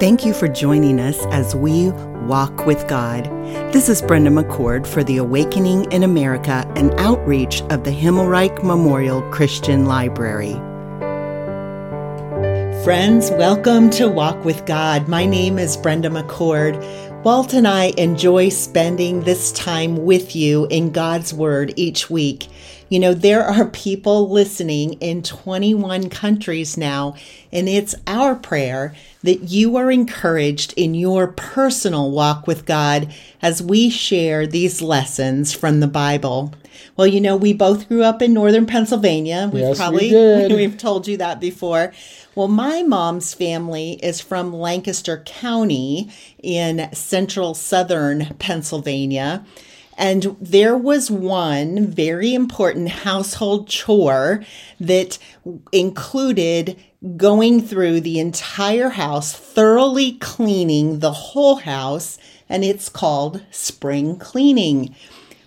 Thank 0.00 0.24
you 0.24 0.32
for 0.32 0.48
joining 0.48 0.98
us 0.98 1.18
as 1.26 1.54
we 1.54 1.90
walk 2.24 2.64
with 2.64 2.88
God. 2.88 3.26
This 3.70 3.90
is 3.90 4.00
Brenda 4.00 4.30
McCord 4.30 4.86
for 4.86 5.04
the 5.04 5.18
Awakening 5.18 5.92
in 5.92 6.02
America, 6.02 6.66
an 6.74 6.98
outreach 6.98 7.60
of 7.64 7.84
the 7.84 7.90
Himmelreich 7.90 8.64
Memorial 8.64 9.20
Christian 9.30 9.84
Library. 9.84 10.54
Friends, 12.82 13.30
welcome 13.32 13.90
to 13.90 14.08
Walk 14.08 14.42
with 14.42 14.64
God. 14.64 15.06
My 15.06 15.26
name 15.26 15.58
is 15.58 15.76
Brenda 15.76 16.08
McCord. 16.08 16.82
Walt 17.22 17.52
and 17.52 17.68
I 17.68 17.92
enjoy 17.98 18.48
spending 18.48 19.20
this 19.20 19.52
time 19.52 20.06
with 20.06 20.34
you 20.34 20.66
in 20.70 20.90
God's 20.90 21.34
Word 21.34 21.74
each 21.76 22.08
week. 22.08 22.48
You 22.88 22.98
know, 22.98 23.12
there 23.12 23.44
are 23.44 23.66
people 23.66 24.30
listening 24.30 24.94
in 24.94 25.22
21 25.22 26.08
countries 26.08 26.78
now, 26.78 27.16
and 27.52 27.68
it's 27.68 27.94
our 28.06 28.34
prayer 28.34 28.94
that 29.22 29.50
you 29.50 29.76
are 29.76 29.90
encouraged 29.90 30.72
in 30.78 30.94
your 30.94 31.26
personal 31.26 32.10
walk 32.10 32.46
with 32.46 32.64
God 32.64 33.12
as 33.42 33.62
we 33.62 33.90
share 33.90 34.46
these 34.46 34.80
lessons 34.80 35.52
from 35.52 35.80
the 35.80 35.88
Bible. 35.88 36.54
Well, 36.96 37.06
you 37.06 37.20
know, 37.20 37.36
we 37.36 37.52
both 37.52 37.88
grew 37.88 38.02
up 38.02 38.22
in 38.22 38.32
northern 38.32 38.66
Pennsylvania. 38.66 39.50
We've 39.52 39.62
yes, 39.62 39.76
probably 39.76 40.06
we 40.06 40.10
did. 40.10 40.52
we've 40.52 40.78
told 40.78 41.06
you 41.06 41.16
that 41.18 41.40
before. 41.40 41.92
Well, 42.34 42.48
my 42.48 42.82
mom's 42.82 43.34
family 43.34 43.92
is 44.02 44.20
from 44.20 44.52
Lancaster 44.52 45.22
County 45.26 46.10
in 46.42 46.92
central 46.92 47.54
southern 47.54 48.34
Pennsylvania. 48.38 49.44
And 50.00 50.34
there 50.40 50.78
was 50.78 51.10
one 51.10 51.86
very 51.86 52.32
important 52.32 52.88
household 52.88 53.68
chore 53.68 54.42
that 54.80 55.18
included 55.72 56.82
going 57.16 57.60
through 57.60 58.00
the 58.00 58.18
entire 58.18 58.90
house, 58.90 59.32
thoroughly 59.32 60.12
cleaning 60.12 61.00
the 61.00 61.12
whole 61.12 61.56
house, 61.56 62.16
and 62.48 62.64
it's 62.64 62.88
called 62.88 63.42
spring 63.50 64.16
cleaning. 64.16 64.94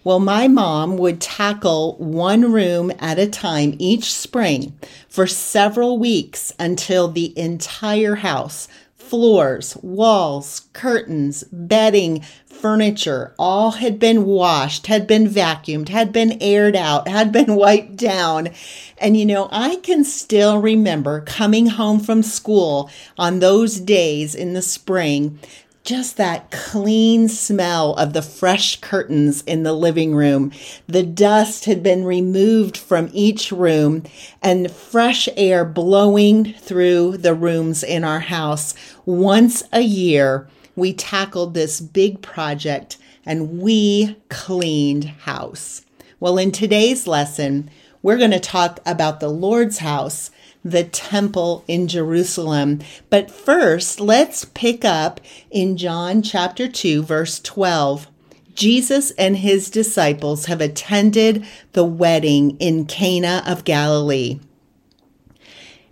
Well, 0.03 0.19
my 0.19 0.49
mom 0.49 0.97
would 0.97 1.21
tackle 1.21 1.95
one 1.97 2.51
room 2.51 2.91
at 2.99 3.19
a 3.19 3.27
time 3.27 3.75
each 3.79 4.13
spring 4.13 4.77
for 5.07 5.27
several 5.27 5.97
weeks 5.97 6.51
until 6.59 7.07
the 7.07 7.37
entire 7.39 8.15
house 8.15 8.67
floors, 9.13 9.77
walls, 9.83 10.69
curtains, 10.73 11.43
bedding, 11.51 12.21
furniture, 12.47 13.35
all 13.37 13.71
had 13.71 13.99
been 13.99 14.25
washed, 14.25 14.87
had 14.87 15.05
been 15.05 15.27
vacuumed, 15.27 15.89
had 15.89 16.11
been 16.11 16.37
aired 16.41 16.75
out, 16.75 17.07
had 17.07 17.31
been 17.31 17.55
wiped 17.57 17.95
down. 17.95 18.49
And 18.97 19.15
you 19.15 19.25
know, 19.25 19.49
I 19.51 19.75
can 19.77 20.03
still 20.03 20.57
remember 20.57 21.21
coming 21.21 21.67
home 21.67 21.99
from 21.99 22.23
school 22.23 22.89
on 23.17 23.39
those 23.39 23.79
days 23.79 24.33
in 24.33 24.53
the 24.53 24.61
spring 24.61 25.37
just 25.83 26.15
that 26.15 26.49
clean 26.49 27.27
smell 27.27 27.93
of 27.95 28.13
the 28.13 28.21
fresh 28.21 28.79
curtains 28.79 29.41
in 29.43 29.63
the 29.63 29.73
living 29.73 30.15
room. 30.15 30.51
The 30.87 31.03
dust 31.03 31.65
had 31.65 31.83
been 31.83 32.05
removed 32.05 32.77
from 32.77 33.09
each 33.11 33.51
room 33.51 34.03
and 34.41 34.71
fresh 34.71 35.27
air 35.35 35.65
blowing 35.65 36.53
through 36.53 37.17
the 37.17 37.33
rooms 37.33 37.83
in 37.83 38.05
our 38.05 38.21
house. 38.21 38.73
Once 39.05 39.63
a 39.73 39.81
year, 39.81 40.47
we 40.75 40.93
tackled 40.93 41.53
this 41.53 41.81
big 41.81 42.21
project 42.21 42.97
and 43.25 43.59
we 43.59 44.15
cleaned 44.29 45.05
house. 45.05 45.81
Well, 46.19 46.37
in 46.37 46.53
today's 46.53 47.07
lesson, 47.07 47.69
we're 48.01 48.17
going 48.17 48.31
to 48.31 48.39
talk 48.39 48.79
about 48.85 49.19
the 49.19 49.29
Lord's 49.29 49.79
house 49.79 50.31
the 50.63 50.83
temple 50.83 51.63
in 51.67 51.87
Jerusalem. 51.87 52.79
But 53.09 53.29
first, 53.29 53.99
let's 53.99 54.45
pick 54.45 54.85
up 54.85 55.19
in 55.51 55.77
John 55.77 56.21
chapter 56.21 56.67
2, 56.67 57.03
verse 57.03 57.39
12. 57.39 58.07
Jesus 58.55 59.11
and 59.11 59.37
his 59.37 59.69
disciples 59.69 60.45
have 60.45 60.61
attended 60.61 61.45
the 61.73 61.83
wedding 61.83 62.57
in 62.59 62.85
Cana 62.85 63.43
of 63.47 63.63
Galilee. 63.63 64.39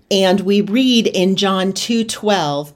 And 0.10 0.42
we 0.42 0.62
read 0.62 1.08
in 1.08 1.36
John 1.36 1.74
2:12, 1.74 2.74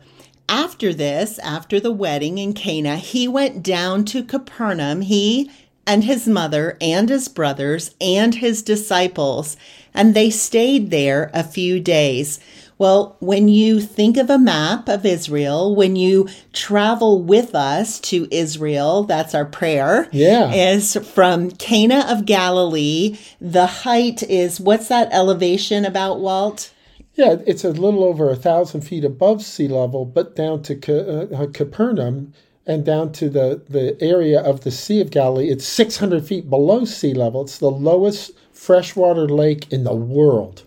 after 0.47 0.93
this, 0.93 1.39
after 1.39 1.79
the 1.79 1.91
wedding 1.91 2.37
in 2.37 2.53
Cana, 2.53 2.97
he 2.97 3.27
went 3.27 3.61
down 3.61 4.05
to 4.05 4.23
Capernaum, 4.23 5.01
he 5.01 5.51
and 5.87 6.03
his 6.03 6.27
mother 6.27 6.77
and 6.81 7.09
his 7.09 7.27
brothers 7.27 7.95
and 7.99 8.35
his 8.35 8.61
disciples, 8.61 9.57
and 9.93 10.13
they 10.13 10.29
stayed 10.29 10.91
there 10.91 11.29
a 11.33 11.43
few 11.43 11.79
days. 11.79 12.39
Well, 12.77 13.15
when 13.21 13.47
you 13.47 13.79
think 13.79 14.17
of 14.17 14.29
a 14.29 14.37
map 14.37 14.89
of 14.89 15.05
Israel, 15.05 15.73
when 15.73 15.95
you 15.95 16.27
travel 16.51 17.21
with 17.21 17.55
us 17.55 18.01
to 18.01 18.27
Israel, 18.31 19.03
that's 19.03 19.33
our 19.33 19.45
prayer. 19.45 20.09
Yeah. 20.11 20.53
Is 20.53 20.97
from 20.97 21.51
Cana 21.51 22.05
of 22.09 22.25
Galilee. 22.25 23.17
The 23.39 23.65
height 23.65 24.23
is 24.23 24.59
what's 24.59 24.89
that 24.89 25.07
elevation 25.13 25.85
about, 25.85 26.19
Walt? 26.19 26.73
Yeah, 27.13 27.37
it's 27.47 27.63
a 27.63 27.69
little 27.69 28.03
over 28.03 28.29
a 28.29 28.35
thousand 28.35 28.81
feet 28.81 29.05
above 29.05 29.41
sea 29.41 29.69
level, 29.69 30.03
but 30.03 30.35
down 30.35 30.61
to 30.63 31.31
uh, 31.33 31.47
Capernaum 31.53 32.33
and 32.65 32.83
down 32.83 33.11
to 33.13 33.29
the, 33.29 33.61
the 33.69 33.97
area 34.01 34.41
of 34.41 34.61
the 34.61 34.71
Sea 34.71 35.01
of 35.01 35.11
Galilee, 35.11 35.49
it's 35.49 35.65
600 35.65 36.25
feet 36.25 36.49
below 36.49 36.85
sea 36.85 37.13
level. 37.13 37.43
It's 37.43 37.59
the 37.59 37.69
lowest 37.69 38.31
freshwater 38.51 39.27
lake 39.27 39.71
in 39.71 39.83
the 39.83 39.93
world. 39.93 40.63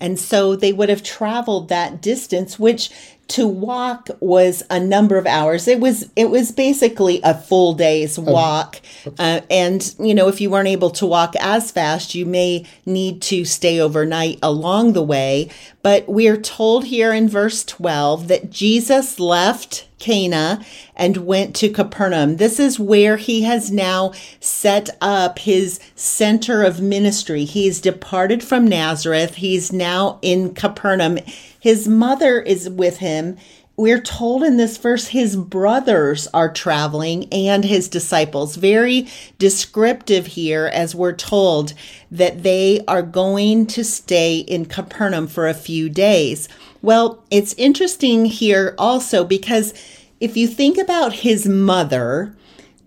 And 0.00 0.18
so 0.18 0.56
they 0.56 0.72
would 0.72 0.88
have 0.88 1.02
traveled 1.02 1.68
that 1.68 2.02
distance, 2.02 2.58
which 2.58 2.90
to 3.28 3.48
walk 3.48 4.08
was 4.20 4.62
a 4.70 4.78
number 4.78 5.18
of 5.18 5.26
hours. 5.26 5.66
It 5.66 5.80
was 5.80 6.08
it 6.14 6.30
was 6.30 6.52
basically 6.52 7.20
a 7.24 7.34
full 7.34 7.74
day's 7.74 8.18
walk, 8.18 8.80
uh, 9.18 9.40
and 9.50 9.94
you 9.98 10.14
know 10.14 10.28
if 10.28 10.40
you 10.40 10.50
weren't 10.50 10.68
able 10.68 10.90
to 10.90 11.06
walk 11.06 11.34
as 11.40 11.70
fast, 11.70 12.14
you 12.14 12.24
may 12.24 12.64
need 12.84 13.22
to 13.22 13.44
stay 13.44 13.80
overnight 13.80 14.38
along 14.42 14.92
the 14.92 15.02
way. 15.02 15.50
But 15.82 16.08
we're 16.08 16.36
told 16.40 16.84
here 16.84 17.12
in 17.12 17.28
verse 17.28 17.64
twelve 17.64 18.28
that 18.28 18.50
Jesus 18.50 19.18
left 19.18 19.88
Cana 19.98 20.64
and 20.94 21.16
went 21.18 21.56
to 21.56 21.70
Capernaum. 21.70 22.36
This 22.36 22.60
is 22.60 22.78
where 22.78 23.16
he 23.16 23.42
has 23.42 23.70
now 23.70 24.12
set 24.40 24.90
up 25.00 25.38
his 25.40 25.80
center 25.94 26.62
of 26.62 26.80
ministry. 26.80 27.44
He's 27.44 27.80
departed 27.80 28.44
from 28.44 28.68
Nazareth. 28.68 29.36
He's 29.36 29.72
now 29.72 30.18
in 30.22 30.54
Capernaum 30.54 31.18
his 31.66 31.88
mother 31.88 32.40
is 32.40 32.70
with 32.70 32.98
him. 32.98 33.36
We're 33.76 34.00
told 34.00 34.44
in 34.44 34.56
this 34.56 34.76
verse 34.76 35.08
his 35.08 35.34
brothers 35.34 36.28
are 36.32 36.52
traveling 36.52 37.26
and 37.32 37.64
his 37.64 37.88
disciples. 37.88 38.54
Very 38.54 39.08
descriptive 39.40 40.28
here, 40.28 40.70
as 40.72 40.94
we're 40.94 41.12
told 41.12 41.74
that 42.08 42.44
they 42.44 42.84
are 42.86 43.02
going 43.02 43.66
to 43.66 43.82
stay 43.82 44.38
in 44.38 44.66
Capernaum 44.66 45.26
for 45.26 45.48
a 45.48 45.54
few 45.54 45.88
days. 45.88 46.48
Well, 46.82 47.24
it's 47.32 47.52
interesting 47.54 48.26
here 48.26 48.76
also 48.78 49.24
because 49.24 49.74
if 50.20 50.36
you 50.36 50.46
think 50.46 50.78
about 50.78 51.14
his 51.14 51.48
mother, 51.48 52.32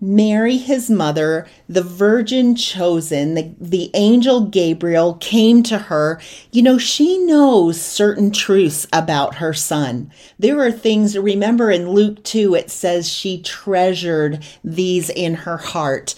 Mary, 0.00 0.56
his 0.56 0.88
mother, 0.88 1.46
the 1.68 1.82
virgin 1.82 2.54
chosen, 2.54 3.34
the, 3.34 3.54
the 3.60 3.90
angel 3.92 4.46
Gabriel 4.46 5.14
came 5.14 5.62
to 5.62 5.76
her. 5.76 6.18
You 6.52 6.62
know, 6.62 6.78
she 6.78 7.18
knows 7.18 7.78
certain 7.78 8.30
truths 8.30 8.86
about 8.94 9.36
her 9.36 9.52
son. 9.52 10.10
There 10.38 10.58
are 10.60 10.72
things, 10.72 11.18
remember 11.18 11.70
in 11.70 11.90
Luke 11.90 12.24
2, 12.24 12.54
it 12.54 12.70
says 12.70 13.10
she 13.10 13.42
treasured 13.42 14.42
these 14.64 15.10
in 15.10 15.34
her 15.34 15.58
heart. 15.58 16.14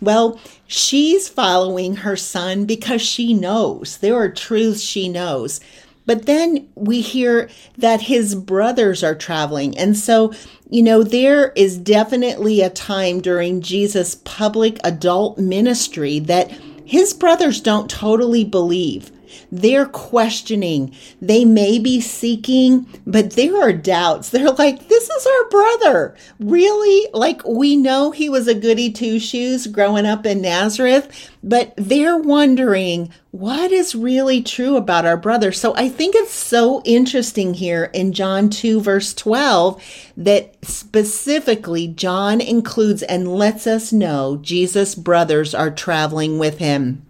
Well, 0.00 0.38
she's 0.66 1.28
following 1.28 1.96
her 1.96 2.16
son 2.16 2.66
because 2.66 3.02
she 3.02 3.34
knows. 3.34 3.96
There 3.96 4.16
are 4.16 4.28
truths 4.28 4.82
she 4.82 5.08
knows. 5.08 5.60
But 6.06 6.26
then 6.26 6.68
we 6.74 7.00
hear 7.00 7.48
that 7.78 8.02
his 8.02 8.34
brothers 8.34 9.02
are 9.02 9.14
traveling. 9.14 9.76
And 9.78 9.96
so, 9.96 10.32
you 10.68 10.82
know, 10.82 11.02
there 11.02 11.52
is 11.52 11.78
definitely 11.78 12.60
a 12.60 12.70
time 12.70 13.20
during 13.20 13.62
Jesus' 13.62 14.16
public 14.24 14.78
adult 14.84 15.38
ministry 15.38 16.18
that 16.20 16.50
his 16.84 17.14
brothers 17.14 17.60
don't 17.60 17.90
totally 17.90 18.44
believe. 18.44 19.10
They're 19.56 19.86
questioning. 19.86 20.96
They 21.22 21.44
may 21.44 21.78
be 21.78 22.00
seeking, 22.00 22.88
but 23.06 23.34
there 23.34 23.56
are 23.62 23.72
doubts. 23.72 24.30
They're 24.30 24.50
like, 24.50 24.88
this 24.88 25.08
is 25.08 25.26
our 25.26 25.48
brother. 25.48 26.16
Really? 26.40 27.08
Like, 27.12 27.46
we 27.46 27.76
know 27.76 28.10
he 28.10 28.28
was 28.28 28.48
a 28.48 28.54
goody 28.56 28.90
two 28.90 29.20
shoes 29.20 29.68
growing 29.68 30.06
up 30.06 30.26
in 30.26 30.42
Nazareth, 30.42 31.30
but 31.40 31.72
they're 31.76 32.16
wondering 32.16 33.12
what 33.30 33.70
is 33.70 33.94
really 33.94 34.42
true 34.42 34.74
about 34.74 35.06
our 35.06 35.16
brother. 35.16 35.52
So 35.52 35.72
I 35.76 35.88
think 35.88 36.16
it's 36.16 36.32
so 36.32 36.82
interesting 36.84 37.54
here 37.54 37.92
in 37.94 38.12
John 38.12 38.50
2, 38.50 38.80
verse 38.80 39.14
12, 39.14 39.80
that 40.16 40.56
specifically 40.64 41.86
John 41.86 42.40
includes 42.40 43.04
and 43.04 43.32
lets 43.32 43.68
us 43.68 43.92
know 43.92 44.36
Jesus' 44.36 44.96
brothers 44.96 45.54
are 45.54 45.70
traveling 45.70 46.40
with 46.40 46.58
him. 46.58 47.06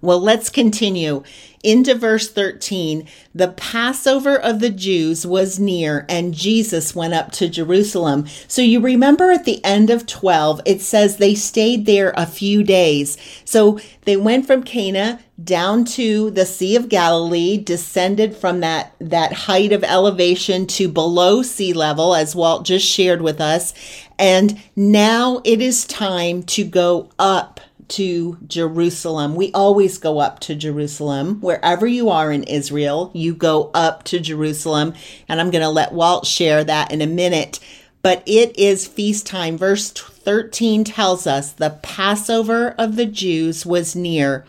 Well, 0.00 0.20
let's 0.20 0.50
continue. 0.50 1.22
Into 1.62 1.94
verse 1.96 2.30
13 2.30 3.08
the 3.34 3.48
Passover 3.48 4.38
of 4.38 4.60
the 4.60 4.70
Jews 4.70 5.26
was 5.26 5.58
near, 5.58 6.06
and 6.08 6.32
Jesus 6.32 6.94
went 6.94 7.12
up 7.12 7.32
to 7.32 7.48
Jerusalem. 7.48 8.26
So 8.46 8.62
you 8.62 8.80
remember 8.80 9.30
at 9.30 9.44
the 9.44 9.62
end 9.64 9.90
of 9.90 10.06
12, 10.06 10.60
it 10.64 10.80
says 10.80 11.16
they 11.16 11.34
stayed 11.34 11.84
there 11.84 12.14
a 12.16 12.24
few 12.24 12.62
days. 12.62 13.18
So 13.44 13.78
they 14.04 14.16
went 14.16 14.46
from 14.46 14.62
Cana 14.62 15.20
down 15.42 15.84
to 15.84 16.30
the 16.30 16.46
Sea 16.46 16.76
of 16.76 16.88
Galilee, 16.88 17.58
descended 17.58 18.36
from 18.36 18.60
that, 18.60 18.94
that 19.00 19.32
height 19.32 19.72
of 19.72 19.84
elevation 19.84 20.66
to 20.68 20.88
below 20.88 21.42
sea 21.42 21.72
level, 21.72 22.14
as 22.14 22.34
Walt 22.34 22.64
just 22.64 22.86
shared 22.86 23.20
with 23.20 23.40
us. 23.40 23.74
And 24.18 24.58
now 24.74 25.42
it 25.44 25.60
is 25.60 25.84
time 25.84 26.42
to 26.44 26.64
go 26.64 27.10
up 27.18 27.60
to 27.88 28.38
Jerusalem. 28.46 29.34
We 29.34 29.52
always 29.52 29.98
go 29.98 30.18
up 30.18 30.40
to 30.40 30.54
Jerusalem. 30.54 31.40
Wherever 31.40 31.86
you 31.86 32.10
are 32.10 32.32
in 32.32 32.42
Israel, 32.44 33.10
you 33.14 33.34
go 33.34 33.70
up 33.74 34.04
to 34.04 34.20
Jerusalem. 34.20 34.94
And 35.28 35.40
I'm 35.40 35.50
going 35.50 35.62
to 35.62 35.68
let 35.68 35.92
Walt 35.92 36.26
share 36.26 36.64
that 36.64 36.92
in 36.92 37.02
a 37.02 37.06
minute. 37.06 37.60
But 38.02 38.22
it 38.26 38.56
is 38.58 38.86
feast 38.86 39.26
time. 39.26 39.58
Verse 39.58 39.90
13 39.90 40.84
tells 40.84 41.26
us 41.26 41.52
the 41.52 41.78
Passover 41.82 42.70
of 42.78 42.96
the 42.96 43.06
Jews 43.06 43.66
was 43.66 43.96
near. 43.96 44.44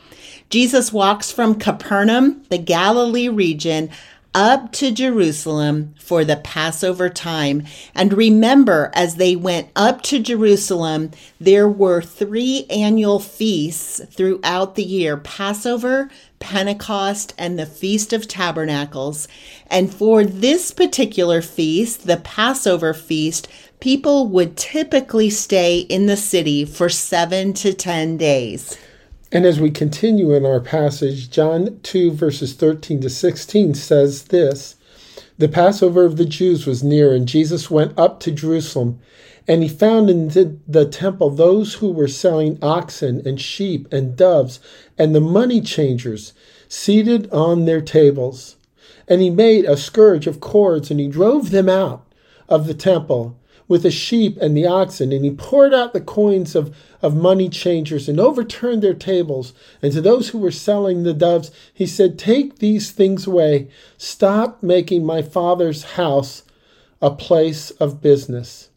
Jesus 0.49 0.93
walks 0.93 1.31
from 1.31 1.55
Capernaum, 1.55 2.43
the 2.49 2.57
Galilee 2.57 3.27
region, 3.27 3.89
up 4.37 4.71
to 4.71 4.91
Jerusalem 4.91 5.95
for 5.99 6.23
the 6.23 6.35
Passover 6.35 7.09
time. 7.09 7.65
And 7.95 8.13
remember, 8.13 8.91
as 8.93 9.15
they 9.15 9.35
went 9.35 9.69
up 9.75 10.03
to 10.03 10.19
Jerusalem, 10.19 11.09
there 11.39 11.67
were 11.67 12.03
three 12.03 12.67
annual 12.69 13.19
feasts 13.19 13.99
throughout 14.11 14.75
the 14.75 14.83
year 14.83 15.17
Passover, 15.17 16.11
Pentecost, 16.37 17.33
and 17.35 17.57
the 17.57 17.65
Feast 17.65 18.13
of 18.13 18.27
Tabernacles. 18.27 19.27
And 19.71 19.91
for 19.91 20.23
this 20.23 20.69
particular 20.69 21.41
feast, 21.41 22.05
the 22.05 22.17
Passover 22.17 22.93
feast, 22.93 23.47
people 23.79 24.27
would 24.27 24.55
typically 24.55 25.31
stay 25.31 25.79
in 25.79 26.05
the 26.05 26.15
city 26.15 26.63
for 26.63 26.89
seven 26.89 27.53
to 27.53 27.73
ten 27.73 28.17
days. 28.17 28.77
And 29.31 29.45
as 29.45 29.59
we 29.59 29.71
continue 29.71 30.33
in 30.33 30.45
our 30.45 30.61
passage, 30.61 31.29
John 31.29 31.79
2, 31.83 32.11
verses 32.11 32.53
13 32.53 33.01
to 33.01 33.09
16 33.09 33.73
says 33.73 34.23
this 34.25 34.75
The 35.37 35.49
Passover 35.49 36.05
of 36.05 36.15
the 36.15 36.25
Jews 36.25 36.65
was 36.65 36.81
near, 36.81 37.13
and 37.13 37.27
Jesus 37.27 37.69
went 37.69 37.97
up 37.99 38.21
to 38.21 38.31
Jerusalem. 38.31 38.99
And 39.49 39.63
he 39.63 39.69
found 39.69 40.09
in 40.09 40.27
the 40.67 40.85
temple 40.85 41.29
those 41.29 41.75
who 41.75 41.91
were 41.91 42.07
selling 42.07 42.57
oxen 42.61 43.21
and 43.25 43.39
sheep 43.39 43.91
and 43.93 44.15
doves, 44.15 44.59
and 44.97 45.13
the 45.13 45.21
money 45.21 45.61
changers 45.61 46.33
seated 46.67 47.29
on 47.31 47.65
their 47.65 47.81
tables. 47.81 48.55
And 49.07 49.21
he 49.21 49.29
made 49.29 49.65
a 49.65 49.77
scourge 49.77 50.27
of 50.27 50.41
cords, 50.41 50.91
and 50.91 50.99
he 50.99 51.07
drove 51.07 51.51
them 51.51 51.69
out 51.69 52.05
of 52.49 52.67
the 52.67 52.73
temple 52.73 53.37
with 53.67 53.83
the 53.83 53.91
sheep 53.91 54.37
and 54.37 54.55
the 54.55 54.65
oxen, 54.65 55.11
and 55.11 55.25
he 55.25 55.31
poured 55.31 55.73
out 55.73 55.93
the 55.93 56.01
coins 56.01 56.55
of, 56.55 56.75
of 57.01 57.15
money 57.15 57.49
changers 57.49 58.07
and 58.07 58.19
overturned 58.19 58.81
their 58.81 58.93
tables. 58.93 59.53
And 59.81 59.91
to 59.93 60.01
those 60.01 60.29
who 60.29 60.37
were 60.37 60.51
selling 60.51 61.03
the 61.03 61.13
doves, 61.13 61.51
he 61.73 61.85
said, 61.85 62.17
Take 62.17 62.59
these 62.59 62.91
things 62.91 63.27
away. 63.27 63.67
Stop 63.97 64.63
making 64.63 65.05
my 65.05 65.21
father's 65.21 65.83
house 65.83 66.43
a 67.01 67.11
place 67.11 67.71
of 67.71 68.01
business. 68.01 68.69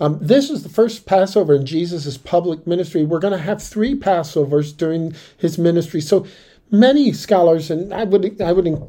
Um, 0.00 0.18
this 0.20 0.48
is 0.48 0.62
the 0.62 0.68
first 0.68 1.06
Passover 1.06 1.54
in 1.54 1.66
Jesus' 1.66 2.16
public 2.16 2.66
ministry. 2.66 3.04
We're 3.04 3.18
going 3.18 3.32
to 3.32 3.38
have 3.38 3.62
three 3.62 3.94
Passovers 3.96 4.76
during 4.76 5.14
his 5.36 5.58
ministry. 5.58 6.00
So 6.00 6.26
many 6.70 7.12
scholars, 7.12 7.70
and 7.70 7.92
I 7.92 8.04
would 8.04 8.40
I 8.40 8.52
would 8.52 8.88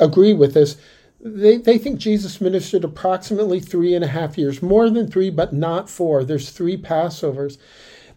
agree 0.00 0.32
with 0.32 0.54
this, 0.54 0.76
they, 1.24 1.56
they 1.56 1.78
think 1.78 1.98
Jesus 1.98 2.40
ministered 2.40 2.84
approximately 2.84 3.58
three 3.58 3.94
and 3.94 4.04
a 4.04 4.08
half 4.08 4.36
years, 4.36 4.60
more 4.60 4.90
than 4.90 5.10
three, 5.10 5.30
but 5.30 5.54
not 5.54 5.88
four. 5.88 6.22
There's 6.22 6.50
three 6.50 6.76
Passovers. 6.76 7.56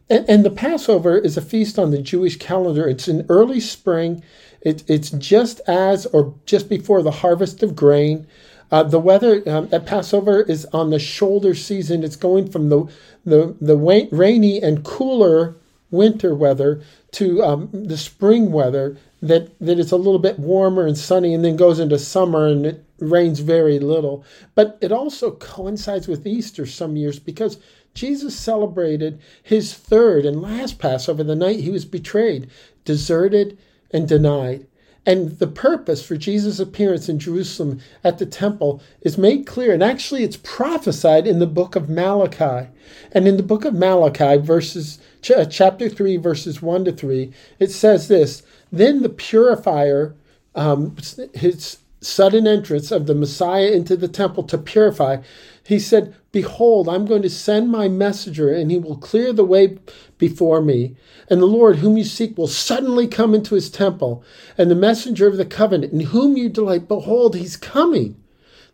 And, 0.09 0.29
and 0.29 0.45
the 0.45 0.51
Passover 0.51 1.17
is 1.17 1.37
a 1.37 1.41
feast 1.41 1.79
on 1.79 1.91
the 1.91 2.01
Jewish 2.01 2.37
calendar. 2.37 2.85
It's 2.85 3.07
in 3.07 3.25
early 3.29 3.61
spring. 3.61 4.23
It, 4.59 4.83
it's 4.89 5.11
just 5.11 5.61
as 5.67 6.05
or 6.07 6.35
just 6.45 6.67
before 6.67 7.01
the 7.01 7.11
harvest 7.11 7.63
of 7.63 7.77
grain. 7.77 8.27
Uh, 8.71 8.83
the 8.83 8.99
weather 8.99 9.41
um, 9.49 9.69
at 9.71 9.85
Passover 9.85 10.41
is 10.41 10.65
on 10.73 10.89
the 10.89 10.99
shoulder 10.99 11.55
season. 11.55 12.03
It's 12.03 12.17
going 12.17 12.51
from 12.51 12.67
the, 12.67 12.91
the, 13.23 13.55
the 13.61 13.77
rainy 14.11 14.61
and 14.61 14.83
cooler 14.83 15.55
winter 15.91 16.35
weather 16.35 16.81
to 17.11 17.41
um, 17.41 17.69
the 17.71 17.97
spring 17.97 18.51
weather 18.51 18.97
that, 19.21 19.57
that 19.59 19.79
it's 19.79 19.93
a 19.93 19.97
little 19.97 20.19
bit 20.19 20.37
warmer 20.37 20.85
and 20.85 20.97
sunny 20.97 21.33
and 21.33 21.45
then 21.45 21.55
goes 21.55 21.79
into 21.79 21.97
summer 21.97 22.47
and 22.47 22.65
it 22.65 22.83
rains 22.99 23.39
very 23.39 23.79
little. 23.79 24.23
But 24.55 24.77
it 24.81 24.91
also 24.91 25.31
coincides 25.31 26.07
with 26.07 26.27
Easter 26.27 26.65
some 26.65 26.95
years 26.95 27.19
because 27.19 27.57
Jesus 27.93 28.35
celebrated 28.35 29.19
his 29.41 29.73
third 29.73 30.25
and 30.25 30.41
last 30.41 30.79
Passover 30.79 31.23
the 31.23 31.35
night 31.35 31.61
he 31.61 31.71
was 31.71 31.85
betrayed, 31.85 32.47
deserted, 32.85 33.57
and 33.91 34.07
denied. 34.07 34.67
And 35.07 35.39
the 35.39 35.47
purpose 35.47 36.05
for 36.05 36.17
Jesus' 36.17 36.59
appearance 36.59 37.07
in 37.07 37.17
Jerusalem 37.17 37.79
at 38.03 38.17
the 38.17 38.25
temple 38.25 38.81
is 39.01 39.17
made 39.17 39.47
clear. 39.47 39.73
And 39.73 39.81
actually, 39.81 40.23
it's 40.23 40.35
prophesied 40.35 41.25
in 41.25 41.39
the 41.39 41.47
book 41.47 41.77
of 41.77 41.89
Malachi. 41.89 42.67
And 43.13 43.25
in 43.25 43.37
the 43.37 43.43
book 43.43 43.63
of 43.63 43.73
Malachi, 43.73 44.35
verses 44.35 44.99
ch- 45.21 45.31
chapter 45.49 45.87
3, 45.87 46.17
verses 46.17 46.61
1 46.61 46.85
to 46.85 46.91
3, 46.91 47.31
it 47.57 47.71
says 47.71 48.09
this 48.09 48.43
Then 48.69 49.01
the 49.01 49.07
purifier, 49.09 50.13
um, 50.55 50.97
his 51.33 51.77
sudden 52.01 52.47
entrance 52.47 52.91
of 52.91 53.07
the 53.07 53.15
Messiah 53.15 53.71
into 53.71 53.97
the 53.97 54.07
temple 54.07 54.43
to 54.43 54.57
purify, 54.57 55.17
he 55.63 55.79
said, 55.79 56.15
Behold, 56.31 56.87
I'm 56.87 57.05
going 57.05 57.23
to 57.23 57.29
send 57.29 57.71
my 57.71 57.87
messenger, 57.87 58.53
and 58.53 58.71
he 58.71 58.77
will 58.77 58.97
clear 58.97 59.33
the 59.33 59.43
way 59.43 59.79
before 60.17 60.61
me. 60.61 60.95
And 61.29 61.41
the 61.41 61.47
Lord, 61.47 61.77
whom 61.77 61.97
you 61.97 62.03
seek, 62.03 62.37
will 62.37 62.47
suddenly 62.47 63.07
come 63.07 63.33
into 63.33 63.55
his 63.55 63.69
temple. 63.69 64.23
And 64.57 64.71
the 64.71 64.75
messenger 64.75 65.27
of 65.27 65.37
the 65.37 65.45
covenant, 65.45 65.93
in 65.93 65.99
whom 66.01 66.37
you 66.37 66.49
delight, 66.49 66.87
behold, 66.87 67.35
he's 67.35 67.57
coming. 67.57 68.15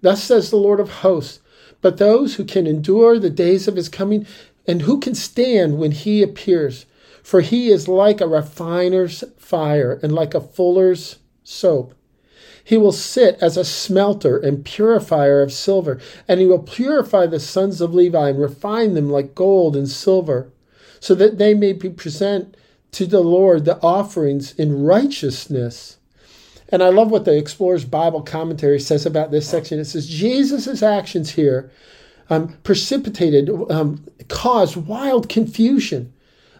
Thus 0.01 0.23
says 0.23 0.49
the 0.49 0.57
Lord 0.57 0.79
of 0.79 0.89
hosts. 0.89 1.39
But 1.81 1.97
those 1.97 2.35
who 2.35 2.45
can 2.45 2.67
endure 2.67 3.17
the 3.17 3.29
days 3.29 3.67
of 3.67 3.75
his 3.75 3.89
coming, 3.89 4.27
and 4.67 4.83
who 4.83 4.99
can 4.99 5.15
stand 5.15 5.77
when 5.77 5.91
he 5.91 6.21
appears, 6.21 6.85
for 7.23 7.41
he 7.41 7.69
is 7.69 7.87
like 7.87 8.21
a 8.21 8.27
refiner's 8.27 9.23
fire 9.37 9.99
and 10.03 10.13
like 10.13 10.33
a 10.33 10.41
fuller's 10.41 11.19
soap. 11.43 11.95
He 12.63 12.77
will 12.77 12.93
sit 12.93 13.37
as 13.41 13.57
a 13.57 13.65
smelter 13.65 14.37
and 14.37 14.63
purifier 14.63 15.41
of 15.41 15.51
silver, 15.51 15.99
and 16.27 16.39
he 16.39 16.45
will 16.45 16.59
purify 16.59 17.25
the 17.25 17.39
sons 17.39 17.81
of 17.81 17.93
Levi 17.93 18.29
and 18.29 18.39
refine 18.39 18.93
them 18.93 19.09
like 19.09 19.35
gold 19.35 19.75
and 19.75 19.89
silver, 19.89 20.49
so 20.99 21.13
that 21.15 21.37
they 21.37 21.53
may 21.53 21.73
be 21.73 21.89
present 21.89 22.55
to 22.93 23.05
the 23.05 23.19
Lord 23.19 23.65
the 23.65 23.81
offerings 23.81 24.53
in 24.53 24.83
righteousness. 24.83 25.97
And 26.69 26.81
I 26.81 26.89
love 26.89 27.11
what 27.11 27.25
the 27.25 27.37
Explorer's 27.37 27.85
Bible 27.85 28.21
commentary 28.21 28.79
says 28.79 29.05
about 29.05 29.31
this 29.31 29.47
section. 29.47 29.79
It 29.79 29.85
says 29.85 30.07
Jesus' 30.07 30.81
actions 30.81 31.31
here 31.31 31.69
um, 32.29 32.57
precipitated, 32.63 33.49
um, 33.69 34.05
caused 34.29 34.77
wild 34.77 35.27
confusion 35.27 36.13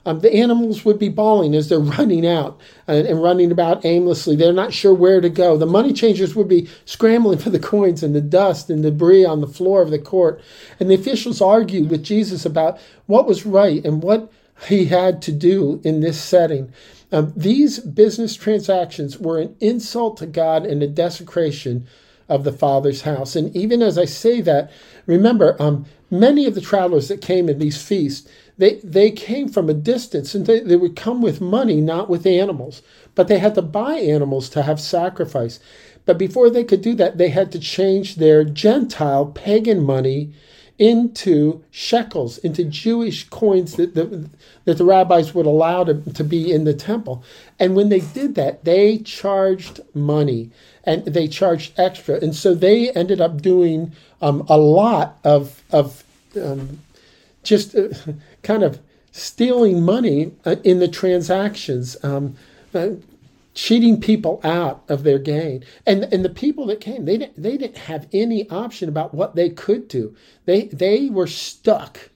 um, 0.05 0.19
the 0.19 0.33
animals 0.33 0.83
would 0.83 1.00
be 1.00 1.10
bawling 1.10 1.55
as 1.55 1.69
they're 1.69 1.79
running 1.98 2.27
out 2.27 2.60
and, 2.88 3.07
and, 3.07 3.24
running 3.24 3.51
about 3.51 3.86
aimlessly. 3.86 4.36
They're 4.36 4.53
not 4.53 4.74
sure 4.74 4.93
where 4.93 5.22
to 5.22 5.29
go. 5.29 5.57
The 5.57 5.65
money 5.65 5.93
changers 5.93 6.36
would 6.36 6.48
be 6.48 6.67
scrambling 6.86 7.38
for 7.39 7.50
the 7.50 7.60
coins 7.60 8.03
and 8.03 8.13
the 8.13 8.22
dust 8.22 8.69
and 8.69 8.83
debris 8.83 9.25
on 9.25 9.41
the 9.41 9.48
floor 9.48 9.81
of 9.81 9.91
the 9.91 10.00
court. 10.00 10.41
And 10.79 10.89
the 10.89 10.95
officials 10.95 11.41
argued 11.41 11.89
with 11.89 12.03
Jesus 12.03 12.45
about 12.45 12.79
what 13.05 13.27
was 13.27 13.45
right 13.45 13.83
and 13.86 14.03
what 14.03 14.31
he 14.67 14.86
had 14.86 15.22
to 15.24 15.31
do 15.31 15.81
in 15.83 16.01
this 16.01 16.22
setting. 16.22 16.72
Um, 17.12 17.33
these 17.36 17.79
business 17.79 18.36
transactions 18.36 19.19
were 19.19 19.39
an 19.39 19.55
insult 19.60 20.17
to 20.17 20.25
God 20.25 20.65
and 20.65 20.81
a 20.81 20.88
desecration 20.88 21.88
of 22.29 22.43
the 22.43 22.51
Father's 22.51 23.01
house. 23.01 23.36
And 23.36 23.55
even 23.55 23.81
as 23.81 23.98
I 23.98 24.05
say 24.05 24.41
that, 24.41 24.72
remember, 25.05 25.55
um, 25.62 25.86
many 26.10 26.45
of 26.45 26.55
the 26.55 26.62
travelers 26.62 27.10
that 27.10 27.22
came 27.22 27.50
in 27.50 27.60
these 27.60 27.81
feasts 27.81 28.27
they, 28.57 28.75
they 28.83 29.12
came 29.12 29.50
from 29.50 29.69
a 29.69 29.74
distance 29.74 30.36
and 30.36 30.45
they, 30.45 30.60
they 30.60 30.75
would 30.75 30.95
come 30.95 31.22
with 31.22 31.41
money, 31.41 31.81
not 31.81 32.10
with 32.10 32.25
animals. 32.25 32.81
But 33.15 33.27
they 33.27 33.39
had 33.39 33.55
to 33.55 33.62
buy 33.62 33.95
animals 33.95 34.50
to 34.50 34.63
have 34.63 34.79
sacrifice. 34.79 35.60
But 36.05 36.17
before 36.17 36.50
they 36.50 36.63
could 36.63 36.81
do 36.81 36.95
that, 36.95 37.17
they 37.17 37.29
had 37.29 37.51
to 37.53 37.60
change 37.60 38.15
their 38.15 38.43
Gentile 38.43 39.27
pagan 39.27 39.83
money 39.83 40.31
into 40.79 41.63
shekels, 41.72 42.39
into 42.39 42.63
Jewish 42.63 43.29
coins 43.29 43.75
that 43.75 43.93
the, 43.93 44.29
that 44.65 44.77
the 44.77 44.86
rabbis 44.86 45.33
would 45.33 45.45
allow 45.45 45.83
to, 45.83 46.01
to 46.13 46.24
be 46.24 46.51
in 46.51 46.63
the 46.63 46.74
temple. 46.74 47.24
And 47.60 47.75
when 47.75 47.89
they 47.89 48.00
did 48.00 48.36
that, 48.36 48.65
they 48.65 48.98
charged 49.00 49.81
money 49.93 50.50
and 50.83 51.05
they 51.05 51.27
charged 51.27 51.79
extra. 51.79 52.15
And 52.15 52.36
so 52.36 52.53
they 52.55 52.89
ended 52.91 53.22
up 53.22 53.41
doing 53.41 53.93
um, 54.22 54.45
a 54.50 54.57
lot 54.57 55.19
of, 55.24 55.63
of 55.72 56.03
um, 56.41 56.79
just 57.43 57.75
uh, 57.75 57.89
kind 58.44 58.64
of 58.64 58.80
stealing 59.12 59.82
money 59.82 60.34
uh, 60.46 60.58
in 60.64 60.80
the 60.80 60.88
transactions. 60.88 61.98
Um, 62.04 62.36
uh, 62.74 62.90
cheating 63.54 64.02
people 64.02 64.42
out 64.44 64.84
of 64.90 65.04
their 65.04 65.20
gain. 65.20 65.64
And 65.86 66.04
and 66.12 66.26
the 66.26 66.30
people 66.30 66.66
that 66.68 66.82
came, 66.82 67.06
they 67.06 67.18
didn't 67.18 67.42
they 67.42 67.58
didn't 67.58 67.78
have 67.78 68.08
any 68.12 68.50
option 68.50 68.90
about 68.90 69.14
what 69.14 69.36
they 69.36 69.50
could 69.50 69.88
do. 69.88 70.16
They 70.46 70.66
they 70.68 71.10
were 71.10 71.28
stuck. 71.28 72.10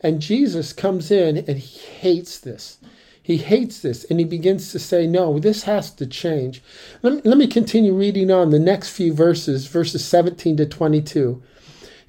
And 0.00 0.20
Jesus 0.20 0.72
comes 0.72 1.10
in 1.10 1.38
and 1.38 1.58
he 1.58 1.78
hates 1.78 2.38
this. 2.40 2.78
He 3.22 3.36
hates 3.36 3.78
this 3.78 4.04
and 4.04 4.18
he 4.18 4.24
begins 4.24 4.72
to 4.72 4.78
say, 4.80 5.06
No, 5.06 5.38
this 5.38 5.62
has 5.62 5.90
to 5.92 6.06
change. 6.06 6.60
Let 7.02 7.14
me, 7.14 7.20
let 7.24 7.38
me 7.38 7.46
continue 7.46 7.94
reading 7.94 8.30
on 8.30 8.50
the 8.50 8.58
next 8.58 8.90
few 8.90 9.14
verses, 9.14 9.66
verses 9.66 10.04
17 10.04 10.56
to 10.56 10.66
22. 10.66 11.40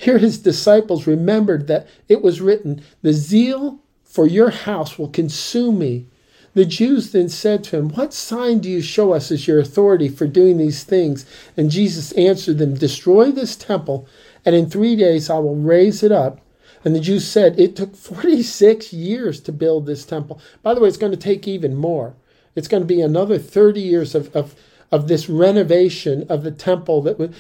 Here 0.04 0.18
his 0.18 0.38
disciples 0.38 1.08
remembered 1.08 1.68
that 1.68 1.88
it 2.10 2.22
was 2.22 2.42
written, 2.42 2.82
The 3.04 3.14
zeal 3.14 3.80
for 4.04 4.28
your 4.28 4.50
house 4.50 5.00
will 5.00 5.08
consume 5.08 5.80
me. 5.80 6.08
The 6.56 6.66
Jews 6.66 7.14
then 7.14 7.30
said 7.30 7.64
to 7.64 7.78
him, 7.78 7.90
What 7.90 8.14
sign 8.14 8.60
do 8.60 8.70
you 8.70 8.82
show 8.82 9.14
us 9.14 9.32
as 9.32 9.48
your 9.48 9.60
authority 9.60 10.10
for 10.10 10.28
doing 10.28 10.58
these 10.58 10.84
things? 10.84 11.26
And 11.56 11.72
Jesus 11.72 12.12
answered 12.14 12.58
them, 12.58 12.74
Destroy 12.74 13.32
this 13.32 13.56
temple, 13.56 14.06
and 14.44 14.54
in 14.54 14.70
three 14.70 14.98
days 14.98 15.30
I 15.30 15.40
will 15.40 15.56
raise 15.56 16.04
it 16.04 16.12
up. 16.12 16.42
And 16.84 16.94
the 16.94 17.00
Jews 17.00 17.26
said, 17.26 17.58
It 17.58 17.78
took 17.78 17.96
46 17.96 18.92
years 18.92 19.40
to 19.40 19.54
build 19.54 19.86
this 19.86 20.06
temple. 20.06 20.42
By 20.62 20.74
the 20.74 20.82
way, 20.82 20.90
it's 20.90 20.98
going 20.98 21.14
to 21.14 21.18
take 21.18 21.48
even 21.48 21.78
more. 21.78 22.14
It's 22.56 22.68
going 22.68 22.84
to 22.84 22.88
be 22.88 23.00
another 23.00 23.40
30 23.40 23.80
years 23.80 24.16
of, 24.16 24.36
of 24.36 24.54
of 24.94 25.08
this 25.08 25.28
renovation 25.28 26.24
of 26.30 26.44
the 26.44 26.52
temple 26.52 27.02
that 27.02 27.18
was 27.18 27.32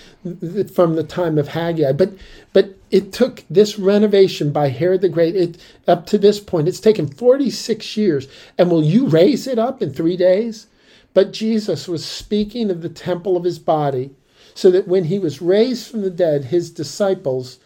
from 0.72 0.95
the 0.95 1.03
time 1.03 1.38
of 1.38 1.50
Haggai. 1.50 1.91
But 1.91 2.13
but 2.51 2.75
it 2.89 3.13
took 3.13 3.43
this 3.48 3.77
renovation 3.77 4.51
by 4.51 4.69
Herod 4.69 5.01
the 5.01 5.10
Great 5.10 5.36
it, 5.36 5.57
up 5.88 6.07
to 6.07 6.17
this 6.17 6.39
point. 6.39 6.67
It's 6.67 6.79
taken 6.79 7.07
46 7.07 7.95
years. 7.95 8.27
And 8.57 8.72
will 8.72 8.83
you 8.83 9.05
raise 9.05 9.45
it 9.45 9.60
up 9.60 9.83
in 9.83 9.93
three 9.93 10.17
days? 10.17 10.65
But 11.13 11.31
Jesus 11.31 11.88
was 11.88 12.03
speaking 12.03 12.72
of 12.72 12.81
the 12.81 12.89
temple 12.89 13.38
of 13.38 13.43
his 13.43 13.60
body, 13.60 14.10
so 14.55 14.72
that 14.72 14.88
when 14.88 15.03
he 15.03 15.19
was 15.19 15.39
raised 15.39 15.91
from 15.91 16.01
the 16.01 16.10
dead, 16.10 16.45
his 16.45 16.72
disciples, 16.72 17.60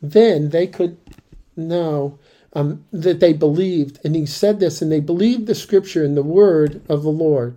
then 0.00 0.50
they 0.50 0.68
could 0.68 0.96
know 1.56 2.16
um, 2.52 2.84
that 2.92 3.18
they 3.18 3.32
believed. 3.32 3.98
And 4.04 4.14
he 4.14 4.24
said 4.24 4.60
this, 4.60 4.80
and 4.80 4.92
they 4.92 5.00
believed 5.00 5.48
the 5.48 5.56
scripture 5.56 6.04
and 6.04 6.16
the 6.16 6.22
word 6.22 6.80
of 6.88 7.02
the 7.02 7.10
Lord. 7.10 7.56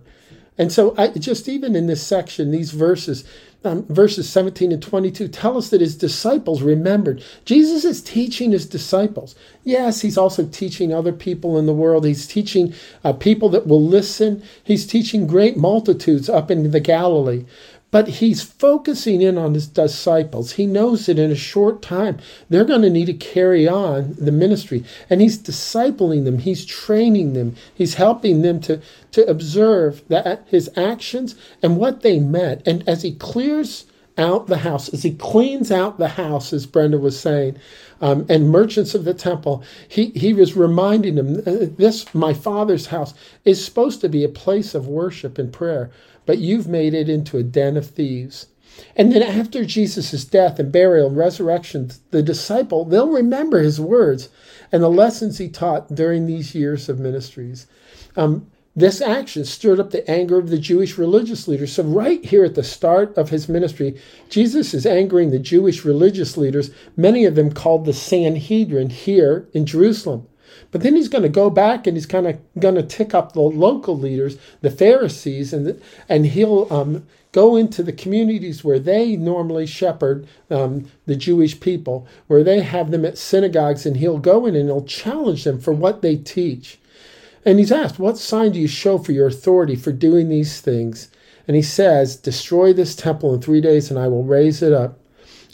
And 0.58 0.72
so, 0.72 0.94
I, 0.96 1.08
just 1.08 1.48
even 1.48 1.76
in 1.76 1.86
this 1.86 2.06
section, 2.06 2.50
these 2.50 2.70
verses, 2.70 3.24
um, 3.64 3.84
verses 3.88 4.28
17 4.28 4.72
and 4.72 4.82
22, 4.82 5.28
tell 5.28 5.58
us 5.58 5.68
that 5.70 5.82
his 5.82 5.96
disciples 5.96 6.62
remembered. 6.62 7.22
Jesus 7.44 7.84
is 7.84 8.00
teaching 8.00 8.52
his 8.52 8.66
disciples. 8.66 9.34
Yes, 9.64 10.00
he's 10.00 10.16
also 10.16 10.46
teaching 10.46 10.94
other 10.94 11.12
people 11.12 11.58
in 11.58 11.66
the 11.66 11.74
world. 11.74 12.06
He's 12.06 12.26
teaching 12.26 12.72
uh, 13.04 13.12
people 13.12 13.50
that 13.50 13.66
will 13.66 13.84
listen. 13.84 14.42
He's 14.64 14.86
teaching 14.86 15.26
great 15.26 15.56
multitudes 15.56 16.28
up 16.28 16.50
in 16.50 16.70
the 16.70 16.80
Galilee. 16.80 17.44
But 17.96 18.08
he's 18.08 18.42
focusing 18.42 19.22
in 19.22 19.38
on 19.38 19.54
his 19.54 19.68
disciples. 19.68 20.52
He 20.52 20.66
knows 20.66 21.06
that 21.06 21.18
in 21.18 21.30
a 21.30 21.34
short 21.34 21.80
time 21.80 22.18
they're 22.50 22.62
going 22.62 22.82
to 22.82 22.90
need 22.90 23.06
to 23.06 23.14
carry 23.14 23.66
on 23.66 24.12
the 24.18 24.32
ministry. 24.32 24.84
And 25.08 25.22
he's 25.22 25.38
discipling 25.38 26.26
them, 26.26 26.40
he's 26.40 26.66
training 26.66 27.32
them, 27.32 27.56
he's 27.74 27.94
helping 27.94 28.42
them 28.42 28.60
to, 28.60 28.82
to 29.12 29.26
observe 29.26 30.06
that 30.08 30.44
his 30.46 30.70
actions 30.76 31.36
and 31.62 31.78
what 31.78 32.02
they 32.02 32.20
meant. 32.20 32.60
And 32.66 32.86
as 32.86 33.00
he 33.00 33.14
clears 33.14 33.86
out 34.18 34.46
the 34.46 34.58
house, 34.58 34.88
as 34.88 35.02
he 35.02 35.12
cleans 35.14 35.70
out 35.70 35.98
the 35.98 36.08
house, 36.08 36.52
as 36.52 36.66
Brenda 36.66 36.98
was 36.98 37.18
saying, 37.18 37.56
um, 38.00 38.26
and 38.28 38.50
merchants 38.50 38.94
of 38.94 39.04
the 39.04 39.14
temple, 39.14 39.62
he, 39.88 40.06
he 40.10 40.32
was 40.32 40.56
reminding 40.56 41.14
them 41.16 41.36
uh, 41.46 41.66
this, 41.76 42.14
my 42.14 42.34
father's 42.34 42.86
house, 42.86 43.14
is 43.44 43.64
supposed 43.64 44.00
to 44.00 44.08
be 44.08 44.24
a 44.24 44.28
place 44.28 44.74
of 44.74 44.86
worship 44.86 45.38
and 45.38 45.52
prayer 45.52 45.90
but 46.26 46.38
you've 46.38 46.66
made 46.66 46.92
it 46.92 47.08
into 47.08 47.38
a 47.38 47.42
den 47.42 47.76
of 47.76 47.86
thieves. 47.86 48.48
And 48.94 49.12
then 49.12 49.22
after 49.22 49.64
Jesus' 49.64 50.24
death 50.24 50.58
and 50.58 50.70
burial 50.70 51.06
and 51.06 51.16
resurrection, 51.16 51.90
the 52.10 52.22
disciple, 52.22 52.84
they'll 52.84 53.08
remember 53.08 53.62
his 53.62 53.80
words 53.80 54.28
and 54.70 54.82
the 54.82 54.90
lessons 54.90 55.38
he 55.38 55.48
taught 55.48 55.94
during 55.94 56.26
these 56.26 56.54
years 56.54 56.88
of 56.88 56.98
ministries. 56.98 57.66
Um, 58.16 58.50
this 58.76 59.00
action 59.00 59.46
stirred 59.46 59.80
up 59.80 59.90
the 59.90 60.08
anger 60.08 60.38
of 60.38 60.50
the 60.50 60.58
Jewish 60.58 60.98
religious 60.98 61.48
leaders. 61.48 61.72
So, 61.72 61.82
right 61.82 62.22
here 62.22 62.44
at 62.44 62.54
the 62.54 62.62
start 62.62 63.16
of 63.16 63.30
his 63.30 63.48
ministry, 63.48 63.98
Jesus 64.28 64.74
is 64.74 64.84
angering 64.84 65.30
the 65.30 65.38
Jewish 65.38 65.82
religious 65.84 66.36
leaders, 66.36 66.70
many 66.94 67.24
of 67.24 67.34
them 67.34 67.50
called 67.50 67.86
the 67.86 67.94
Sanhedrin 67.94 68.90
here 68.90 69.48
in 69.54 69.64
Jerusalem. 69.64 70.28
But 70.70 70.82
then 70.82 70.94
he's 70.94 71.08
going 71.08 71.22
to 71.22 71.30
go 71.30 71.48
back 71.48 71.86
and 71.86 71.96
he's 71.96 72.06
kind 72.06 72.26
of 72.26 72.38
going 72.58 72.74
to 72.74 72.82
tick 72.82 73.14
up 73.14 73.32
the 73.32 73.40
local 73.40 73.96
leaders, 73.96 74.36
the 74.60 74.70
Pharisees, 74.70 75.54
and 75.54 75.80
and 76.08 76.26
he'll 76.26 76.70
um, 76.70 77.06
go 77.32 77.56
into 77.56 77.82
the 77.82 77.92
communities 77.92 78.62
where 78.62 78.78
they 78.78 79.16
normally 79.16 79.66
shepherd 79.66 80.26
um, 80.50 80.90
the 81.06 81.16
Jewish 81.16 81.60
people, 81.60 82.06
where 82.26 82.44
they 82.44 82.60
have 82.60 82.90
them 82.90 83.06
at 83.06 83.16
synagogues, 83.16 83.86
and 83.86 83.96
he'll 83.96 84.18
go 84.18 84.44
in 84.44 84.54
and 84.54 84.68
he'll 84.68 84.84
challenge 84.84 85.44
them 85.44 85.58
for 85.60 85.72
what 85.72 86.02
they 86.02 86.16
teach. 86.16 86.78
And 87.46 87.60
he's 87.60 87.70
asked, 87.70 88.00
What 88.00 88.18
sign 88.18 88.52
do 88.52 88.60
you 88.60 88.66
show 88.66 88.98
for 88.98 89.12
your 89.12 89.28
authority 89.28 89.76
for 89.76 89.92
doing 89.92 90.28
these 90.28 90.60
things? 90.60 91.08
And 91.46 91.54
he 91.54 91.62
says, 91.62 92.16
Destroy 92.16 92.72
this 92.72 92.96
temple 92.96 93.32
in 93.32 93.40
three 93.40 93.60
days, 93.60 93.88
and 93.88 93.98
I 94.00 94.08
will 94.08 94.24
raise 94.24 94.62
it 94.62 94.72
up. 94.72 94.98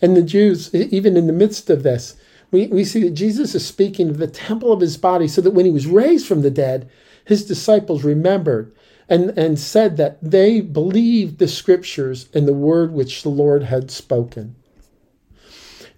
And 0.01 0.17
the 0.17 0.23
Jews, 0.23 0.75
even 0.75 1.19
in 1.19 1.27
the 1.27 1.35
midst 1.35 1.69
of 1.69 1.83
this, 1.83 2.17
we, 2.51 2.67
we 2.69 2.85
see 2.85 3.03
that 3.05 3.11
Jesus 3.11 3.55
is 3.55 3.67
speaking 3.67 4.09
of 4.09 4.17
the 4.17 4.27
temple 4.27 4.73
of 4.73 4.81
his 4.81 4.97
body 4.97 5.29
so 5.29 5.43
that 5.43 5.53
when 5.53 5.67
he 5.67 5.71
was 5.71 5.87
raised 5.87 6.27
from 6.27 6.41
the 6.41 6.51
dead, 6.51 6.89
his 7.27 7.45
disciples 7.45 8.05
remembered 8.05 8.75
and, 9.09 9.37
and 9.39 9.59
said 9.59 9.99
that 9.99 10.19
they 10.23 10.61
believed 10.61 11.39
the 11.39 11.47
scriptures 11.47 12.29
and 12.33 12.49
the 12.49 12.55
word 12.55 12.93
which 12.93 13.23
the 13.23 13.29
Lord 13.29 13.65
had 13.65 13.91
spoken. 13.91 14.57